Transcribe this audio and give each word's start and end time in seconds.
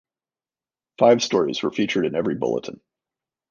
Five 0.97 1.21
stories 1.21 1.61
were 1.61 1.69
featured 1.69 2.07
in 2.07 2.15
every 2.15 2.33
bulletin. 2.33 2.81